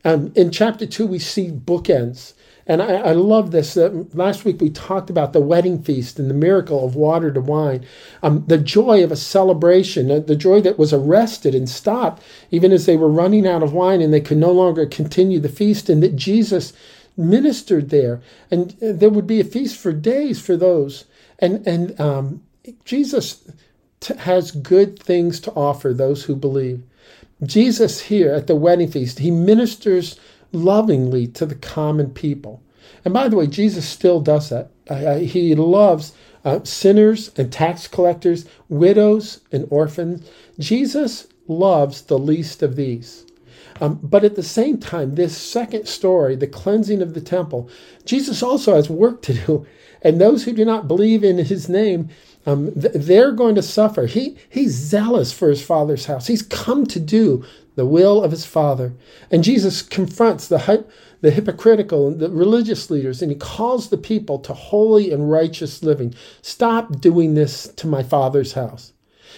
Um, 0.05 0.33
in 0.35 0.51
chapter 0.51 0.87
2, 0.87 1.07
we 1.07 1.19
see 1.19 1.51
bookends. 1.51 2.35
And 2.67 2.83
I, 2.83 2.95
I 2.95 3.13
love 3.13 3.51
this. 3.51 3.77
Uh, 3.77 4.05
last 4.15 4.45
week 4.45 4.61
we 4.61 4.71
talked 4.71 5.11
about 5.11 5.33
the 5.33 5.41
wedding 5.41 5.83
feast 5.83 6.19
and 6.19 6.31
the 6.31 6.35
miracle 6.35 6.85
of 6.85 6.97
water 6.97 7.31
to 7.31 7.41
wine, 7.41 7.85
um, 8.23 8.45
the 8.47 8.59
joy 8.59 9.05
of 9.05 9.13
a 9.13 9.17
celebration, 9.17 10.11
uh, 10.11 10.21
the 10.21 10.37
joy 10.37 10.61
that 10.63 10.79
was 10.79 10.93
arrested 10.93 11.55
and 11.55 11.69
stopped 11.69 12.23
even 12.51 12.73
as 12.73 12.87
they 12.87 12.97
were 12.97 13.09
running 13.09 13.47
out 13.47 13.63
of 13.63 13.73
wine 13.73 14.01
and 14.01 14.15
they 14.15 14.21
could 14.21 14.39
no 14.39 14.53
longer 14.53 14.87
continue 14.87 15.41
the 15.41 15.49
feast, 15.49 15.89
and 15.89 16.03
that 16.03 16.17
Jesus 16.17 16.73
ministered 17.17 17.91
there. 17.91 18.21
And 18.51 18.73
uh, 18.83 18.93
there 18.93 19.11
would 19.11 19.27
be 19.27 19.41
a 19.41 19.45
feast 19.45 19.77
for 19.77 19.93
days 19.93 20.41
for 20.41 20.57
those. 20.57 21.05
And, 21.39 21.67
and 21.67 22.01
um, 22.01 22.43
Jesus 22.85 23.51
t- 24.01 24.17
has 24.17 24.51
good 24.51 24.99
things 24.99 25.41
to 25.41 25.53
offer 25.53 25.93
those 25.93 26.25
who 26.25 26.35
believe. 26.35 26.83
Jesus 27.43 28.03
here 28.03 28.33
at 28.33 28.47
the 28.47 28.57
wedding 28.57 28.91
feast, 28.91 29.19
he 29.19 29.31
ministers 29.31 30.19
lovingly 30.55 31.27
to 31.29 31.47
the 31.47 31.55
common 31.55 32.11
people. 32.11 32.63
And 33.05 33.13
by 33.13 33.29
the 33.29 33.37
way, 33.37 33.47
Jesus 33.47 33.87
still 33.87 34.21
does 34.21 34.51
that. 34.51 34.71
He 35.21 35.55
loves 35.55 36.13
uh, 36.45 36.63
sinners 36.65 37.31
and 37.37 37.53
tax 37.53 37.89
collectors, 37.89 38.47
widows 38.69 39.41
and 39.51 39.67
orphans. 39.71 40.29
Jesus 40.59 41.27
loves 41.49 42.03
the 42.03 42.19
least 42.19 42.63
of 42.63 42.77
these. 42.77 43.25
Um, 43.81 43.99
but 44.03 44.25
at 44.25 44.37
the 44.37 44.43
same 44.43 44.79
time, 44.79 45.15
this 45.15 45.37
second 45.37 45.89
story, 45.89 46.37
the 46.37 46.47
cleansing 46.47 47.03
of 47.03 47.15
the 47.15 47.21
temple, 47.21 47.69
Jesus 48.05 48.43
also 48.43 48.75
has 48.75 48.89
work 48.89 49.23
to 49.23 49.35
do. 49.35 49.67
And 50.03 50.21
those 50.21 50.45
who 50.45 50.53
do 50.53 50.67
not 50.67 50.87
believe 50.87 51.25
in 51.25 51.39
his 51.39 51.67
name, 51.67 52.11
um, 52.45 52.71
they're 52.77 53.33
going 53.33 53.55
to 53.55 53.63
suffer. 53.63 54.05
He, 54.05 54.37
he's 54.51 54.73
zealous 54.73 55.33
for 55.33 55.49
his 55.49 55.65
father's 55.65 56.05
house. 56.05 56.27
He's 56.27 56.43
come 56.43 56.85
to 56.89 57.01
do 57.01 57.43
the 57.75 57.87
will 57.87 58.23
of 58.23 58.31
his 58.31 58.47
father. 58.47 58.93
And 59.31 59.45
Jesus 59.45 59.83
confronts 59.83 60.49
the, 60.49 60.85
the 61.21 61.31
hypocritical 61.31 62.09
and 62.09 62.21
the 62.21 62.31
religious 62.31 62.91
leaders, 62.91 63.23
and 63.23 63.31
he 63.31 63.37
calls 63.37 63.89
the 63.89 63.99
people 63.99 64.39
to 64.41 64.53
holy 64.53 65.13
and 65.13 65.31
righteous 65.31 65.83
living. 65.83 66.15
Stop 66.43 67.01
doing 67.01 67.35
this 67.35 67.69
to 67.77 67.87
my 67.87 68.03
father's 68.03 68.53
house. 68.53 68.93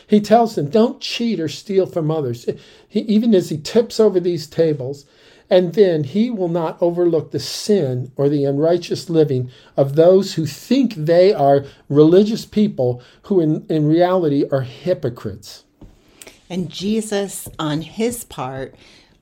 He 0.06 0.20
tells 0.20 0.54
them, 0.54 0.68
don't 0.68 1.00
cheat 1.00 1.40
or 1.40 1.48
steal 1.48 1.86
from 1.86 2.10
others. 2.10 2.48
He, 2.88 3.00
even 3.00 3.34
as 3.34 3.48
he 3.48 3.58
tips 3.58 3.98
over 3.98 4.20
these 4.20 4.46
tables, 4.46 5.06
and 5.48 5.74
then 5.74 6.04
he 6.04 6.28
will 6.28 6.48
not 6.48 6.80
overlook 6.82 7.30
the 7.30 7.38
sin 7.38 8.10
or 8.16 8.28
the 8.28 8.44
unrighteous 8.44 9.08
living 9.08 9.50
of 9.76 9.94
those 9.94 10.34
who 10.34 10.44
think 10.44 10.94
they 10.94 11.32
are 11.32 11.64
religious 11.88 12.44
people 12.44 13.00
who 13.22 13.40
in, 13.40 13.64
in 13.68 13.86
reality 13.86 14.44
are 14.50 14.62
hypocrites. 14.62 15.64
And 16.48 16.70
Jesus, 16.70 17.48
on 17.58 17.82
his 17.82 18.24
part, 18.24 18.74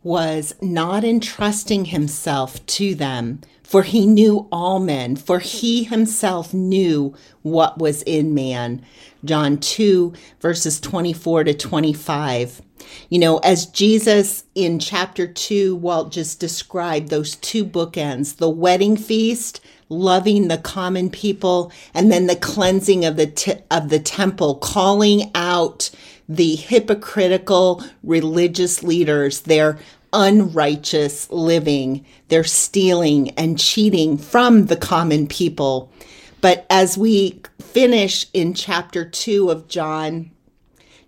was 0.03 0.55
not 0.61 1.03
entrusting 1.03 1.87
himself 1.87 2.65
to 2.67 2.95
them, 2.95 3.41
for 3.63 3.83
he 3.83 4.07
knew 4.07 4.47
all 4.53 4.79
men, 4.79 5.17
for 5.17 5.39
he 5.39 5.85
himself 5.85 6.53
knew 6.53 7.15
what 7.43 7.79
was 7.79 8.03
in 8.03 8.35
man. 8.35 8.85
John 9.25 9.57
2, 9.57 10.13
verses 10.41 10.79
24 10.79 11.45
to 11.45 11.55
25. 11.55 12.61
You 13.09 13.19
know, 13.19 13.39
as 13.39 13.65
Jesus 13.67 14.45
in 14.55 14.79
chapter 14.79 15.27
2, 15.27 15.75
Walt 15.77 16.13
just 16.13 16.39
described 16.39 17.09
those 17.09 17.37
two 17.37 17.65
bookends 17.65 18.37
the 18.37 18.51
wedding 18.51 18.99
feast, 18.99 19.61
loving 19.89 20.49
the 20.49 20.59
common 20.59 21.09
people, 21.09 21.73
and 21.95 22.13
then 22.13 22.27
the 22.27 22.37
cleansing 22.37 23.07
of 23.07 23.17
the, 23.17 23.63
of 23.71 23.89
the 23.89 24.01
temple, 24.01 24.57
calling 24.57 25.31
out 25.35 25.91
the 26.29 26.57
hypocritical 26.57 27.83
religious 28.03 28.83
leaders, 28.83 29.43
their 29.43 29.79
unrighteous 30.13 31.31
living, 31.31 32.05
their 32.29 32.45
stealing 32.45 33.31
and 33.31 33.59
cheating 33.59 34.17
from 34.17 34.67
the 34.67 34.77
common 34.77 35.27
people. 35.27 35.93
But 36.41 36.67
as 36.71 36.97
we 36.97 37.41
finish 37.61 38.27
in 38.33 38.55
chapter 38.55 39.05
2 39.05 39.51
of 39.51 39.69
John, 39.69 40.31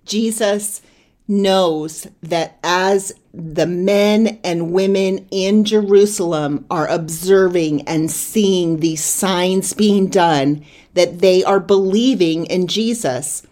Jesus 0.04 0.82
knows 1.28 2.06
that 2.23 2.58
as 2.62 3.12
the 3.35 3.66
men 3.66 4.40
and 4.42 4.73
women 4.73 5.26
in 5.30 5.64
Jerusalem 5.64 6.64
are 6.70 6.88
observing 6.88 7.82
and 7.82 8.11
seeing 8.11 8.78
these 8.78 9.04
signs 9.04 9.73
being 9.73 10.08
done, 10.08 10.64
that 10.94 11.18
they 11.18 11.44
are 11.44 11.61
believing 11.61 12.46
in 12.46 12.66
Jesus. 12.66 13.46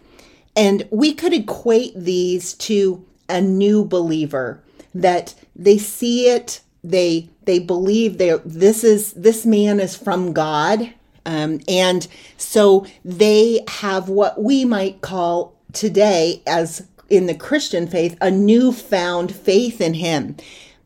And 0.55 0.87
we 0.89 1.13
could 1.13 1.33
equate 1.33 1.93
these 1.95 2.53
to 2.53 3.05
a 3.27 3.41
new 3.41 3.83
believer 3.83 4.61
that 4.93 5.35
they 5.55 5.77
see 5.77 6.29
it, 6.29 6.61
they 6.83 7.29
they 7.43 7.59
believe 7.59 8.17
this 8.17 8.83
is 8.83 9.13
this 9.13 9.45
man 9.45 9.79
is 9.79 9.95
from 9.95 10.33
God. 10.33 10.93
Um, 11.25 11.59
and 11.67 12.07
so 12.37 12.85
they 13.03 13.61
have 13.67 14.09
what 14.09 14.41
we 14.41 14.63
might 14.63 15.01
call 15.01 15.55
today 15.73 16.43
as 16.45 16.87
in 17.09 17.27
the 17.27 17.35
Christian 17.35 17.87
faith, 17.87 18.17
a 18.21 18.31
newfound 18.31 19.33
faith 19.33 19.81
in 19.81 19.95
him. 19.95 20.37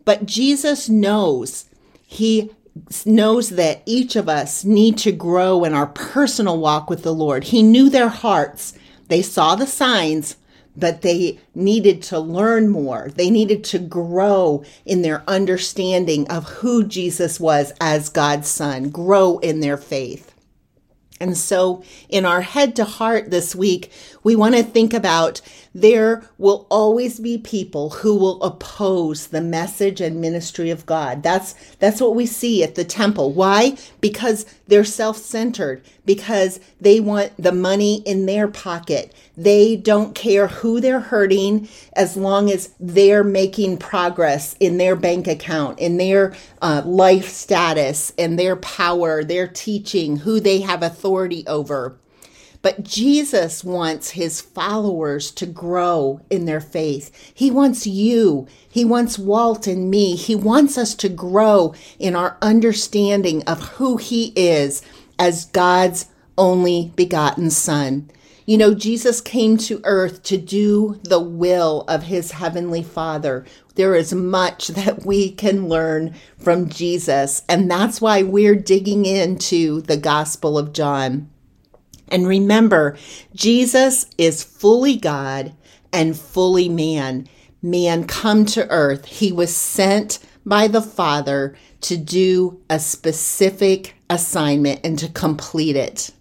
But 0.06 0.26
Jesus 0.26 0.90
knows, 0.90 1.66
he 2.06 2.52
knows 3.06 3.50
that 3.50 3.82
each 3.86 4.16
of 4.16 4.30
us 4.30 4.64
need 4.64 4.98
to 5.00 5.12
grow 5.12 5.64
in 5.64 5.74
our 5.74 5.88
personal 5.88 6.58
walk 6.58 6.90
with 6.90 7.04
the 7.04 7.14
Lord. 7.14 7.46
He 7.46 7.62
knew 7.64 7.90
their 7.90 8.10
hearts. 8.10 8.74
They 9.10 9.22
saw 9.22 9.56
the 9.56 9.68
signs, 9.68 10.38
but 10.78 11.02
they 11.02 11.40
needed 11.54 12.02
to 12.04 12.20
learn 12.20 12.70
more. 12.70 13.10
They 13.14 13.30
needed 13.30 13.64
to 13.66 13.80
grow 13.80 14.64
in 14.86 15.02
their 15.02 15.24
understanding 15.28 16.28
of 16.30 16.46
who 16.46 16.86
Jesus 16.86 17.40
was 17.40 17.74
as 17.82 18.08
God's 18.08 18.48
son, 18.48 18.90
grow 18.90 19.40
in 19.40 19.60
their 19.60 19.78
faith. 19.78 20.34
And 21.20 21.38
so, 21.38 21.84
in 22.08 22.24
our 22.24 22.42
head 22.42 22.78
to 22.78 22.86
heart 22.86 23.30
this 23.30 23.54
week, 23.54 23.92
we 24.24 24.38
want 24.38 24.56
to 24.56 24.64
think 24.64 24.94
about 24.94 25.42
there 25.82 26.24
will 26.38 26.68
always 26.70 27.20
be 27.20 27.38
people 27.38 27.90
who 27.90 28.16
will 28.16 28.42
oppose 28.44 29.28
the 29.28 29.42
message 29.42 30.02
and 30.02 30.22
ministry 30.22 30.70
of 30.70 30.86
God. 30.86 31.24
That's 31.24 31.54
that's 31.80 32.02
what 32.02 32.16
we 32.16 32.26
see 32.26 32.64
at 32.64 32.76
the 32.76 32.86
temple. 32.86 33.34
Why? 33.34 33.78
Because 34.02 34.46
they're 34.68 34.84
self-centered, 34.84 35.84
because 36.06 36.60
they 36.80 37.00
want 37.00 37.32
the 37.38 37.52
money 37.52 38.04
in 38.06 38.26
their 38.26 38.48
pocket. 38.48 39.14
They 39.36 39.76
don't 39.76 40.14
care 40.16 40.48
who 40.48 40.80
they're 40.80 41.00
hurting 41.00 41.68
as 41.94 42.16
long 42.16 42.52
as 42.52 42.74
they're 42.80 43.24
making 43.24 43.78
progress 43.78 44.56
in 44.60 44.78
their 44.78 44.96
bank 44.96 45.28
account, 45.28 45.80
in 45.80 45.98
their 45.98 46.36
uh, 46.62 46.84
life 46.86 47.30
status, 47.30 48.12
in 48.18 48.36
their 48.36 48.56
power, 48.56 49.24
their 49.24 49.48
teaching, 49.48 50.18
who 50.18 50.40
they 50.40 50.62
have 50.62 50.84
authority 50.84 51.44
over. 51.48 51.99
But 52.62 52.84
Jesus 52.84 53.64
wants 53.64 54.12
his 54.12 54.42
followers 54.42 55.32
to 55.32 55.46
grow 55.46 56.20
in 56.30 56.46
their 56.46 56.60
faith. 56.60 57.32
He 57.34 57.50
wants 57.50 57.88
you. 57.88 58.48
He 58.68 58.84
wants 58.84 59.18
Walt 59.18 59.66
and 59.66 59.90
me. 59.90 60.16
He 60.18 60.36
wants 60.36 60.78
us 60.78 60.94
to 60.96 61.10
grow 61.10 61.74
in 62.00 62.16
our 62.16 62.38
understanding 62.42 63.44
of 63.44 63.70
who 63.70 63.96
he 63.96 64.34
is 64.36 64.82
as 65.18 65.46
God's 65.46 66.08
only 66.38 66.92
begotten 66.96 67.50
Son. 67.50 68.12
You 68.46 68.58
know, 68.58 68.74
Jesus 68.74 69.22
came 69.22 69.58
to 69.60 69.80
earth 69.84 70.24
to 70.24 70.36
do 70.36 71.00
the 71.04 71.20
will 71.20 71.86
of 71.88 72.04
his 72.04 72.32
heavenly 72.32 72.82
Father. 72.82 73.46
There 73.76 73.94
is 73.96 74.12
much 74.12 74.70
that 74.70 75.06
we 75.06 75.32
can 75.32 75.70
learn 75.70 76.16
from 76.38 76.68
Jesus, 76.68 77.44
and 77.48 77.70
that's 77.70 78.02
why 78.02 78.24
we're 78.24 78.56
digging 78.56 79.06
into 79.06 79.82
the 79.82 79.98
Gospel 79.98 80.58
of 80.58 80.74
John. 80.74 81.30
And 82.12 82.28
remember, 82.28 82.98
Jesus 83.34 84.06
is 84.18 84.44
fully 84.44 84.96
God 84.96 85.54
and 85.94 86.18
fully 86.18 86.70
man. 86.70 87.28
Man 87.62 88.08
come 88.08 88.46
to 88.48 88.70
earth. 88.70 89.06
He 89.06 89.32
was 89.32 89.56
sent 89.56 90.20
by 90.46 90.68
the 90.68 90.82
Father 90.82 91.56
to 91.82 91.98
do 91.98 92.62
a 92.70 92.80
specific 92.80 93.96
assignment 94.10 94.82
and 94.84 94.98
to 95.00 95.10
complete 95.10 95.76
it. 95.76 96.12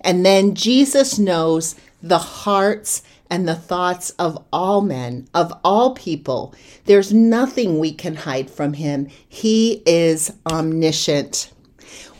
And 0.00 0.26
then 0.26 0.54
Jesus 0.54 1.18
knows 1.18 1.76
the 2.02 2.18
hearts 2.18 3.02
and 3.30 3.48
the 3.48 3.54
thoughts 3.54 4.10
of 4.18 4.44
all 4.52 4.82
men, 4.82 5.26
of 5.32 5.52
all 5.64 5.94
people. 5.94 6.54
There's 6.84 7.12
nothing 7.12 7.78
we 7.78 7.92
can 7.92 8.14
hide 8.14 8.50
from 8.50 8.74
him. 8.74 9.08
He 9.28 9.82
is 9.86 10.32
omniscient. 10.50 11.50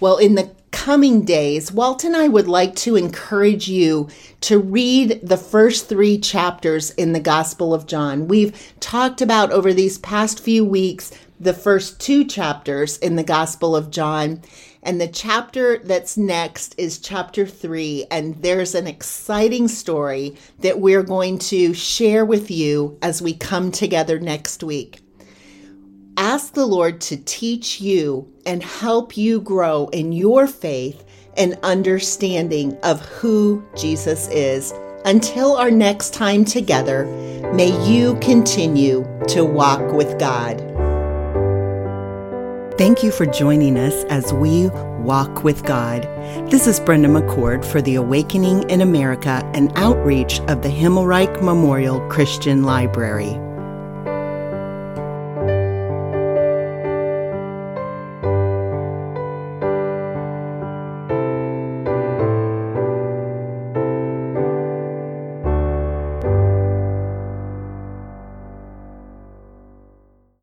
Well, 0.01 0.17
in 0.17 0.37
the 0.37 0.51
coming 0.83 1.25
days, 1.25 1.71
Walt 1.71 2.03
and 2.03 2.17
I 2.17 2.27
would 2.27 2.49
like 2.49 2.75
to 2.75 2.97
encourage 2.97 3.69
you 3.69 4.09
to 4.41 4.59
read 4.59 5.21
the 5.23 5.37
first 5.37 5.89
three 5.89 6.19
chapters 6.19 6.91
in 6.91 7.13
the 7.13 7.21
Gospel 7.21 7.73
of 7.73 7.87
John. 7.87 8.27
We've 8.27 8.73
talked 8.81 9.23
about 9.23 9.53
over 9.53 9.73
these 9.73 9.99
past 9.99 10.41
few 10.41 10.65
weeks 10.65 11.13
the 11.39 11.55
first 11.55 12.01
two 12.01 12.25
chapters 12.25 12.99
in 12.99 13.15
the 13.15 13.23
Gospel 13.23 13.77
of 13.77 13.93
John. 13.93 14.43
And 14.83 15.01
the 15.01 15.07
chapter 15.07 15.79
that's 15.79 16.17
next 16.17 16.75
is 16.77 16.99
chapter 16.99 17.47
three. 17.47 18.05
And 18.11 18.43
there's 18.43 18.75
an 18.75 18.89
exciting 18.89 19.69
story 19.69 20.35
that 20.59 20.81
we're 20.81 21.05
going 21.05 21.39
to 21.39 21.75
share 21.75 22.25
with 22.25 22.51
you 22.51 22.99
as 23.03 23.23
we 23.23 23.35
come 23.35 23.71
together 23.71 24.19
next 24.19 24.65
week. 24.65 24.99
Ask 26.23 26.55
the 26.55 26.67
Lord 26.67 27.01
to 27.01 27.17
teach 27.17 27.81
you 27.81 28.33
and 28.47 28.63
help 28.63 29.17
you 29.17 29.41
grow 29.41 29.89
in 29.89 30.13
your 30.13 30.47
faith 30.47 31.03
and 31.37 31.59
understanding 31.65 32.79
of 32.85 33.01
who 33.01 33.61
Jesus 33.77 34.29
is. 34.29 34.73
Until 35.05 35.57
our 35.57 35.73
next 35.73 36.15
time 36.15 36.45
together, 36.45 37.07
may 37.53 37.77
you 37.85 38.15
continue 38.21 39.05
to 39.27 39.45
walk 39.45 39.93
with 39.93 40.17
God. 40.21 40.59
Thank 42.79 43.03
you 43.03 43.11
for 43.11 43.27
joining 43.27 43.77
us 43.77 44.05
as 44.05 44.33
we 44.33 44.69
walk 45.01 45.43
with 45.43 45.65
God. 45.65 46.05
This 46.49 46.69
is 46.69 46.79
Brenda 46.79 47.09
McCord 47.09 47.65
for 47.65 47.83
the 47.83 47.97
Awakening 47.97 48.71
in 48.71 48.81
America 48.81 49.43
and 49.55 49.73
outreach 49.75 50.39
of 50.43 50.63
the 50.63 50.69
Himmelreich 50.69 51.43
Memorial 51.43 51.99
Christian 52.09 52.63
Library. 52.63 53.37